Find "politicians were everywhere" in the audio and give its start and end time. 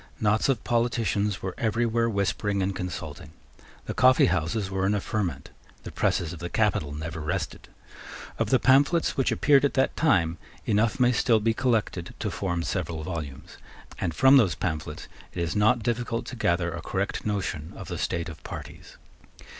0.63-2.09